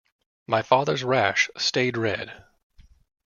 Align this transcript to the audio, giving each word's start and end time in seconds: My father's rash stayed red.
My 0.47 0.63
father's 0.63 1.03
rash 1.03 1.51
stayed 1.59 1.95
red. 1.95 2.33